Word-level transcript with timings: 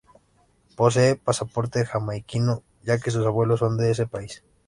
Posee 0.75 1.15
pasaporte 1.15 1.85
Jamaiquino 1.85 2.63
ya 2.83 2.97
que 2.97 3.11
sus 3.11 3.23
abuelos 3.23 3.59
son 3.59 3.77
de 3.77 3.91
ese 3.91 4.07
país. 4.07 4.43